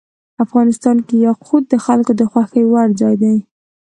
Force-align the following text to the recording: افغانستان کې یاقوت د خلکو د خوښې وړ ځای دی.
افغانستان 0.43 0.97
کې 1.07 1.15
یاقوت 1.27 1.63
د 1.69 1.75
خلکو 1.85 2.11
د 2.19 2.21
خوښې 2.31 2.63
وړ 2.71 2.87
ځای 3.01 3.15
دی. 3.23 3.35